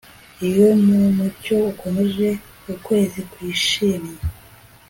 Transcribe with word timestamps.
Iyo 0.47 0.67
mumucyo 0.85 1.55
ukomeje 1.71 2.29
ukwezi 2.73 3.19
kwishimye 3.31 4.15